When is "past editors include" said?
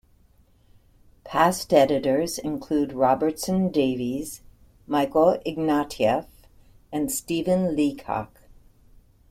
1.23-2.93